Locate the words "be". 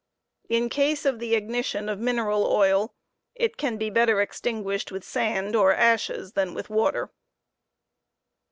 3.77-3.91